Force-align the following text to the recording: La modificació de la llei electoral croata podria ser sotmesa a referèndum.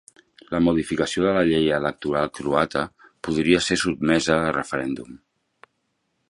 La 0.53 0.59
modificació 0.67 1.25
de 1.25 1.33
la 1.35 1.43
llei 1.49 1.67
electoral 1.75 2.31
croata 2.39 2.81
podria 3.29 3.61
ser 3.67 3.79
sotmesa 3.83 4.41
a 4.49 4.57
referèndum. 4.57 5.21